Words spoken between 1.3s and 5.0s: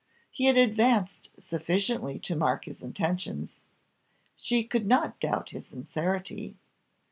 sufficiently to mark his intentions, she could